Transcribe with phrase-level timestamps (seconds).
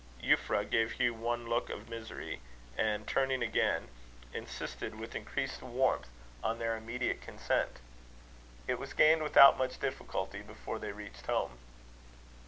[0.19, 2.41] Euphra gave Hugh one look of misery,
[2.75, 3.87] and, turning again,
[4.33, 6.07] insisted with increased warmth
[6.43, 7.77] on their immediate consent.
[8.67, 11.59] It was gained without much difficulty before they reached home.